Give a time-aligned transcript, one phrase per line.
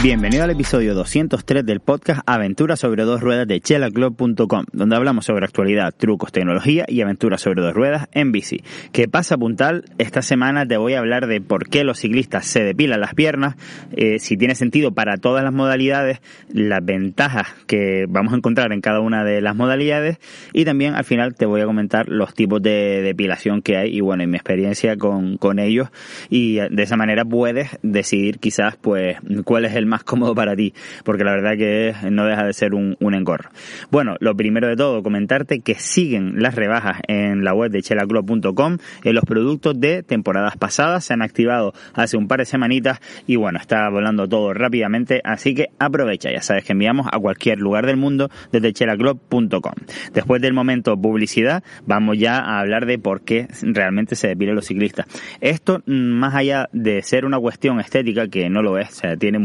[0.00, 5.44] Bienvenido al episodio 203 del podcast Aventuras sobre dos ruedas de chelaclub.com, donde hablamos sobre
[5.44, 8.62] actualidad, trucos, tecnología y aventuras sobre dos ruedas en bici.
[8.92, 9.86] ¿Qué pasa, puntal?
[9.98, 13.56] Esta semana te voy a hablar de por qué los ciclistas se depilan las piernas,
[13.90, 16.20] eh, si tiene sentido para todas las modalidades,
[16.52, 20.18] las ventajas que vamos a encontrar en cada una de las modalidades
[20.52, 24.00] y también al final te voy a comentar los tipos de depilación que hay y
[24.00, 25.88] bueno, en mi experiencia con, con ellos
[26.30, 30.74] y de esa manera puedes decidir quizás pues cuál es el más cómodo para ti,
[31.04, 33.50] porque la verdad que no deja de ser un, un engorro.
[33.90, 38.78] Bueno, lo primero de todo, comentarte que siguen las rebajas en la web de chelaclub.com
[39.04, 43.36] en los productos de temporadas pasadas, se han activado hace un par de semanitas y
[43.36, 47.86] bueno, está volando todo rápidamente, así que aprovecha, ya sabes que enviamos a cualquier lugar
[47.86, 49.74] del mundo desde chelaclub.com.
[50.12, 54.66] Después del momento publicidad, vamos ya a hablar de por qué realmente se depilan los
[54.66, 55.06] ciclistas.
[55.40, 59.38] Esto, más allá de ser una cuestión estética, que no lo es, o sea, tiene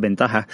[0.00, 0.46] ventajas.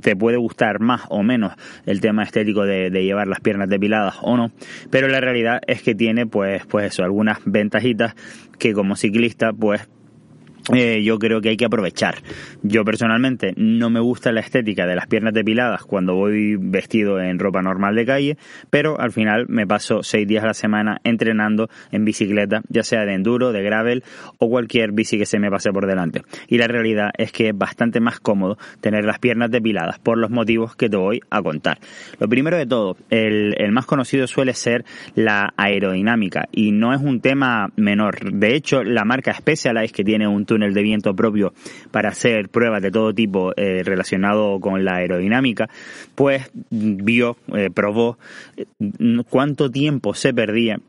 [0.00, 1.52] Te puede gustar más o menos
[1.84, 4.50] el tema estético de, de, llevar las piernas depiladas o no,
[4.90, 8.14] pero la realidad es que tiene pues, pues eso, algunas ventajitas
[8.58, 9.88] que como ciclista pues
[10.74, 12.16] eh, yo creo que hay que aprovechar.
[12.62, 17.38] Yo personalmente no me gusta la estética de las piernas depiladas cuando voy vestido en
[17.38, 18.36] ropa normal de calle,
[18.68, 23.04] pero al final me paso seis días a la semana entrenando en bicicleta, ya sea
[23.04, 24.02] de enduro, de gravel
[24.38, 26.22] o cualquier bici que se me pase por delante.
[26.48, 30.30] Y la realidad es que es bastante más cómodo tener las piernas depiladas por los
[30.30, 31.78] motivos que te voy a contar.
[32.18, 37.00] Lo primero de todo, el, el más conocido suele ser la aerodinámica y no es
[37.00, 38.32] un tema menor.
[38.32, 41.52] De hecho, la marca Specialized que tiene un túnel de viento propio
[41.90, 45.68] para hacer pruebas de todo tipo eh, relacionado con la aerodinámica,
[46.14, 48.18] pues vio, eh, probó
[48.56, 48.64] eh,
[49.28, 50.80] cuánto tiempo se perdía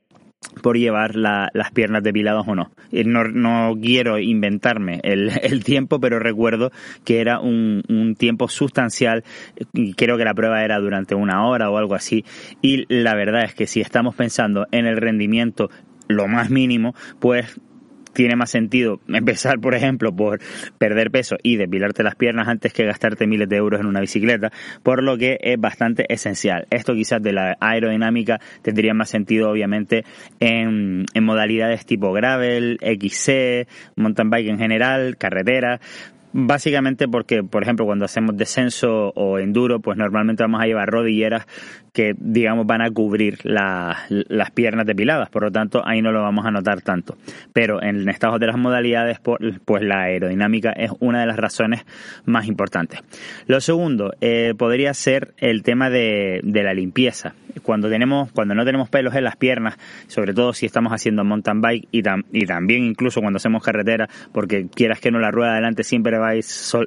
[0.61, 2.71] por llevar la, las piernas depiladas o no.
[2.91, 3.23] no.
[3.27, 6.71] No quiero inventarme el, el tiempo, pero recuerdo
[7.03, 9.23] que era un, un, tiempo sustancial.
[9.97, 12.23] Creo que la prueba era durante una hora o algo así.
[12.61, 15.69] Y la verdad es que si estamos pensando en el rendimiento
[16.07, 17.59] lo más mínimo, pues
[18.17, 20.39] tiene más sentido empezar, por ejemplo, por
[20.79, 24.51] perder peso y depilarte las piernas antes que gastarte miles de euros en una bicicleta,
[24.81, 26.65] por lo que es bastante esencial.
[26.71, 30.03] Esto quizás de la aerodinámica tendría más sentido, obviamente,
[30.39, 35.79] en, en modalidades tipo gravel, XC, mountain bike en general, carretera,
[36.39, 41.47] Básicamente porque, por ejemplo, cuando hacemos descenso o enduro, pues normalmente vamos a llevar rodilleras
[41.93, 45.31] que, digamos, van a cubrir la, las piernas depiladas.
[45.31, 47.17] Por lo tanto, ahí no lo vamos a notar tanto.
[47.53, 51.87] Pero en estas otras modalidades, pues la aerodinámica es una de las razones
[52.25, 53.01] más importantes.
[53.47, 57.33] Lo segundo, eh, podría ser el tema de, de la limpieza.
[57.63, 61.61] Cuando tenemos, cuando no tenemos pelos en las piernas, sobre todo si estamos haciendo mountain
[61.61, 65.53] bike y, tam, y también incluso cuando hacemos carretera, porque quieras que no la rueda
[65.53, 66.19] adelante siempre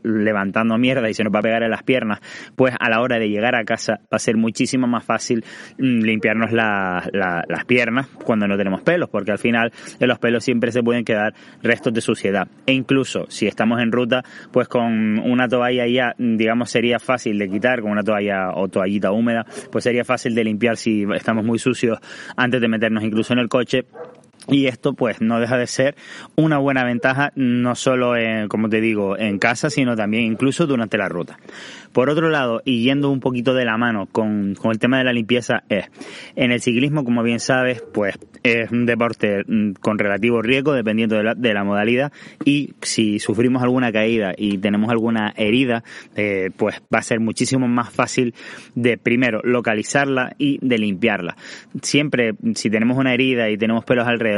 [0.03, 2.21] levantando mierda y se nos va a pegar en las piernas,
[2.57, 5.45] pues a la hora de llegar a casa va a ser muchísimo más fácil
[5.79, 10.45] limpiarnos la, la, las piernas cuando no tenemos pelos, porque al final en los pelos
[10.45, 12.49] siempre se pueden quedar restos de suciedad.
[12.67, 17.49] E incluso si estamos en ruta, pues con una toalla ya, digamos, sería fácil de
[17.49, 21.59] quitar, con una toalla o toallita húmeda, pues sería fácil de limpiar si estamos muy
[21.59, 21.99] sucios
[22.37, 23.85] antes de meternos incluso en el coche
[24.49, 25.97] y esto pues no deja de ser
[26.37, 30.99] una buena ventaja no solo en, como te digo, en casa, sino también incluso durante
[30.99, 31.39] la ruta.
[31.93, 35.05] Por otro lado, y yendo un poquito de la mano con, con el tema de
[35.05, 35.87] la limpieza, es
[36.37, 41.17] en el ciclismo, como bien sabes, pues es un deporte mm, con relativo riesgo dependiendo
[41.17, 42.13] de la, de la modalidad
[42.45, 45.83] y si sufrimos alguna caída y tenemos alguna herida,
[46.17, 48.35] eh, pues va a ser muchísimo más fácil
[48.75, 51.37] de primero localizarla y de limpiarla.
[51.83, 54.30] Siempre, si tenemos una herida y tenemos pelos alrededor,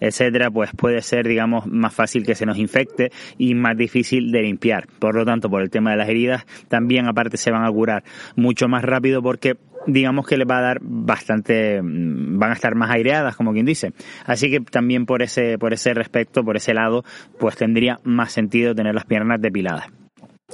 [0.00, 4.42] etcétera, pues puede ser, digamos, más fácil que se nos infecte y más difícil de
[4.42, 4.86] limpiar.
[4.98, 8.04] Por lo tanto, por el tema de las heridas, también aparte se van a curar
[8.36, 12.90] mucho más rápido porque digamos que les va a dar bastante van a estar más
[12.90, 13.92] aireadas como quien dice
[14.26, 17.04] así que también por ese por ese respecto por ese lado
[17.38, 19.86] pues tendría más sentido tener las piernas depiladas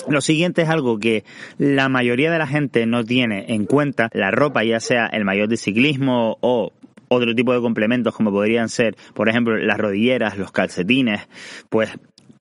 [0.09, 1.25] lo siguiente es algo que
[1.59, 5.49] la mayoría de la gente no tiene en cuenta la ropa ya sea el mayor
[5.49, 6.73] de ciclismo o
[7.15, 11.29] otro tipo de complementos como podrían ser, por ejemplo, las rodilleras, los calcetines,
[11.69, 11.91] pues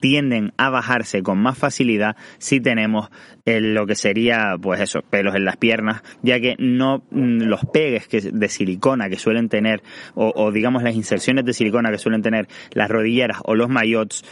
[0.04, 3.08] tienden a bajarse con más facilidad si tenemos
[3.46, 8.06] lo que sería, pues eso, pelos en las piernas, ya que no mm, los pegues
[8.06, 9.82] que, de silicona que suelen tener,
[10.14, 14.26] o, digamos las inserciones de silicona que suelen tener las rodilleras o los maillots,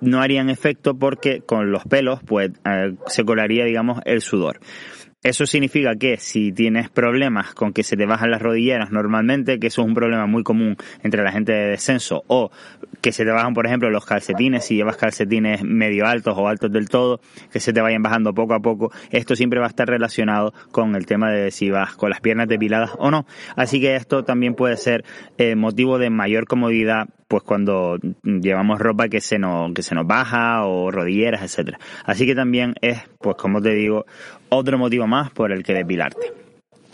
[0.00, 4.60] no harían efecto porque con los pelos, pues eh, se colaría, digamos, el sudor.
[5.22, 9.66] Eso significa que si tienes problemas con que se te bajan las rodilleras normalmente, que
[9.66, 12.50] eso es un problema muy común entre la gente de descenso, o
[13.02, 16.72] que se te bajan, por ejemplo, los calcetines, si llevas calcetines medio altos o altos
[16.72, 17.20] del todo,
[17.52, 20.96] que se te vayan bajando poco a poco, esto siempre va a estar relacionado con
[20.96, 23.26] el tema de si vas con las piernas depiladas o no.
[23.56, 25.04] Así que esto también puede ser
[25.36, 30.04] eh, motivo de mayor comodidad pues cuando llevamos ropa que se nos, que se nos
[30.04, 31.78] baja o rodilleras, etcétera.
[32.04, 34.04] Así que también es, pues como te digo,
[34.48, 36.32] otro motivo más por el que depilarte.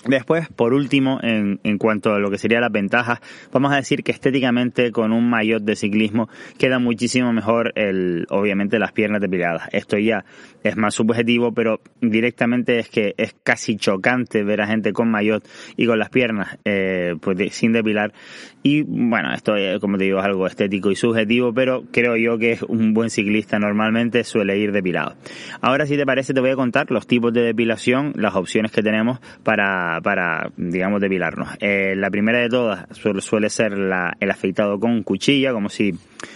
[0.06, 3.20] Después, por último, en, cuanto a lo que sería las ventajas,
[3.52, 8.78] vamos a decir que estéticamente con un maillot de ciclismo queda muchísimo mejor el, obviamente
[8.78, 9.68] las piernas depiladas.
[9.72, 10.24] Esto ya
[10.62, 15.46] es más subjetivo, pero directamente es que es casi chocante ver a gente con maillot
[15.76, 18.12] y con las piernas eh, pues sin depilar.
[18.62, 22.58] Y bueno, esto como te digo es algo estético y subjetivo, pero creo yo que
[22.68, 25.16] un buen ciclista normalmente suele ir depilado.
[25.60, 28.82] Ahora si te parece te voy a contar los tipos de depilación, las opciones que
[28.82, 31.50] tenemos para para, digamos, depilarnos.
[31.60, 32.86] Eh, la primera de todas
[33.20, 35.94] suele, ser el afeitado con cuchilla, como si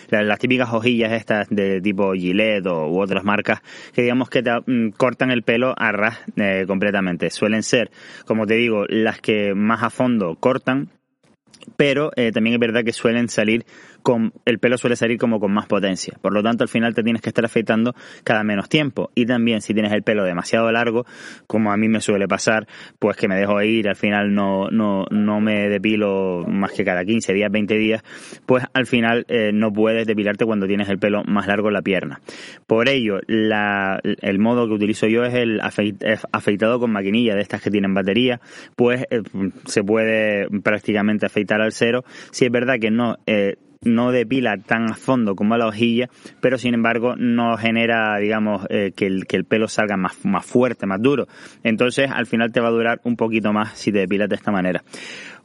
[0.08, 3.60] las, típicas hojillas estas de tipo Gillette o, u otras marcas
[3.94, 7.30] que digamos que te mm, cortan el pelo a ras eh, completamente.
[7.30, 7.90] Suelen ser,
[8.26, 10.88] como te digo, las que más a fondo cortan
[11.76, 13.64] pero eh, también es verdad que suelen salir
[14.02, 16.16] con el pelo suele salir como con más potencia.
[16.20, 19.10] Por lo tanto, al final te tienes que estar afeitando cada menos tiempo.
[19.14, 21.04] Y también si tienes el pelo demasiado largo,
[21.46, 22.66] como a mí me suele pasar,
[22.98, 27.04] pues que me dejo ir, al final no, no, no me depilo más que cada
[27.04, 28.02] 15 días, 20 días,
[28.46, 31.82] pues al final eh, no puedes depilarte cuando tienes el pelo más largo en la
[31.82, 32.20] pierna.
[32.66, 37.70] Por ello, el modo que utilizo yo es el afeitado con maquinilla de estas que
[37.70, 38.40] tienen batería,
[38.76, 39.22] pues eh,
[39.66, 42.04] se puede prácticamente afeitar al cero.
[42.30, 46.10] Si es verdad que no eh, no depila tan a fondo como la hojilla,
[46.40, 50.44] pero sin embargo no genera, digamos, eh, que, el, que el pelo salga más, más
[50.44, 51.28] fuerte, más duro.
[51.62, 54.52] Entonces al final te va a durar un poquito más si te depilas de esta
[54.52, 54.82] manera.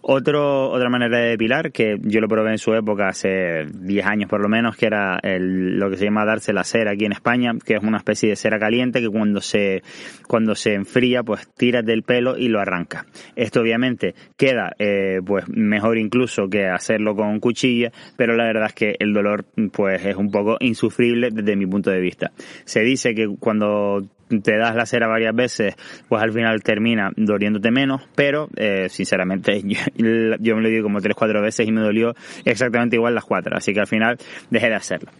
[0.07, 4.39] Otra manera de depilar, que yo lo probé en su época, hace 10 años por
[4.39, 7.73] lo menos, que era lo que se llama darse la cera aquí en España, que
[7.73, 9.81] es una especie de cera caliente que cuando se,
[10.27, 13.07] cuando se enfría, pues tiras del pelo y lo arranca.
[13.35, 18.73] Esto obviamente queda eh, pues mejor incluso que hacerlo con cuchilla, pero la verdad es
[18.73, 22.31] que el dolor pues es un poco insufrible desde mi punto de vista.
[22.65, 24.01] Se dice que cuando
[24.43, 25.75] te das la cera varias veces,
[26.07, 29.61] pues al final termina doliéndote menos, pero eh, sinceramente
[30.39, 32.13] yo, me lo digo como tres, cuatro veces y me dolió
[32.43, 34.17] exactamente igual las cuatro, así que al final
[34.49, 35.11] dejé de hacerlo.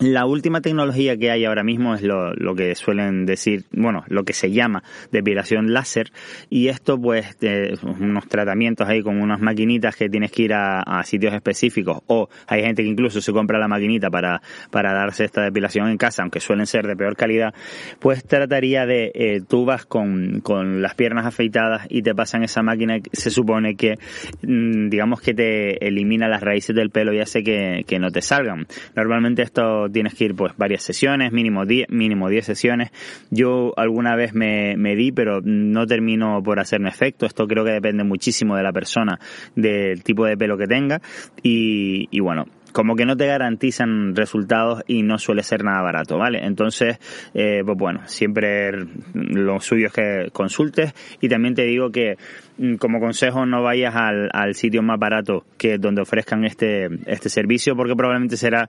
[0.00, 4.32] La última tecnología que hay ahora mismo es lo, que suelen decir, bueno, lo que
[4.32, 6.12] se llama depilación láser.
[6.50, 7.36] Y esto pues
[7.82, 11.98] unos tratamientos ahí con unas maquinitas que tienes que ir a, sitios específicos.
[12.06, 14.40] O hay gente que incluso se compra la maquinita para,
[14.70, 17.52] para darse esta depilación en casa, aunque suelen ser de peor calidad,
[17.98, 22.62] pues trataría de, eh, tú vas con, con las piernas afeitadas y te pasan esa
[22.62, 23.94] máquina, se supone que
[24.42, 28.22] mm, digamos que te elimina las raíces del pelo y hace que, que no te
[28.22, 28.66] salgan.
[28.94, 32.90] Normalmente esto tienes que ir pues varias sesiones, mínimo 10 mínimo diez sesiones.
[33.30, 37.26] Yo alguna vez me, me di, pero no termino por hacerme efecto.
[37.26, 39.18] Esto creo que depende muchísimo de la persona,
[39.54, 41.00] del tipo de pelo que tenga.
[41.42, 46.18] Y, y bueno, como que no te garantizan resultados y no suele ser nada barato,
[46.18, 46.44] ¿vale?
[46.44, 46.98] Entonces,
[47.34, 48.72] eh, pues bueno, siempre
[49.14, 52.16] lo suyo es que consultes y también te digo que
[52.58, 57.28] mm, como consejo no vayas al, al sitio más barato que donde ofrezcan este, este
[57.28, 58.68] servicio porque probablemente será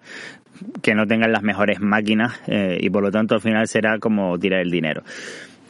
[0.81, 4.37] que no tengan las mejores máquinas eh, y por lo tanto al final será como
[4.37, 5.03] tirar el dinero.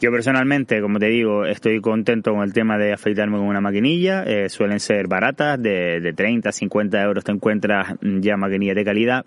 [0.00, 4.24] Yo personalmente, como te digo, estoy contento con el tema de afeitarme con una maquinilla.
[4.24, 9.26] Eh, suelen ser baratas, de, de 30, 50 euros te encuentras ya maquinillas de calidad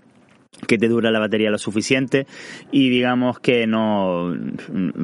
[0.67, 2.25] que te dura la batería lo suficiente
[2.71, 4.33] y digamos que no,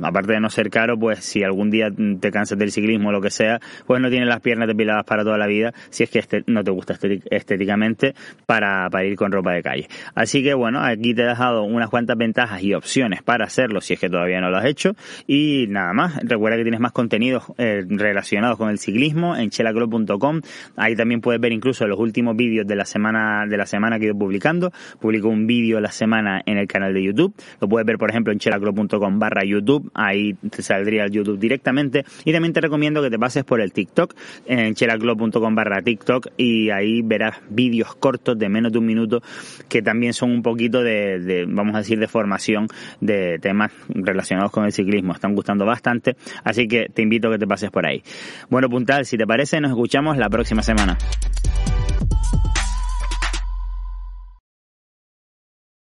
[0.03, 1.89] aparte de no ser caro, pues si algún día
[2.19, 5.23] te cansas del ciclismo o lo que sea, pues no tienes las piernas depiladas para
[5.23, 6.97] toda la vida, si es que este no te gusta
[7.29, 8.13] estéticamente
[8.45, 9.87] para, ir con ropa de calle.
[10.15, 13.93] Así que bueno, aquí te he dejado unas cuantas ventajas y opciones para hacerlo si
[13.93, 14.95] es que todavía no lo has hecho.
[15.27, 20.41] Y nada más, recuerda que tienes más contenidos eh, relacionados con el ciclismo en chelaclub.com,
[20.75, 24.05] ahí también puedes ver incluso los últimos vídeos de la semana de la semana que
[24.05, 27.33] he ido publicando, publico un un vídeo la semana en el canal de YouTube.
[27.59, 29.89] Lo puedes ver, por ejemplo, en chelaclub.com barra YouTube.
[29.93, 32.05] Ahí te saldría el YouTube directamente.
[32.25, 34.13] Y también te recomiendo que te pases por el TikTok
[34.45, 39.21] en chelaclub.com barra TikTok y ahí verás vídeos cortos de menos de un minuto
[39.67, 42.67] que también son un poquito de, de vamos a decir, de formación
[42.99, 45.13] de temas relacionados con el ciclismo.
[45.13, 46.15] Están gustando bastante.
[46.43, 48.03] Así que te invito a que te pases por ahí.
[48.49, 50.97] Bueno, Puntal, si te parece, nos escuchamos la próxima semana.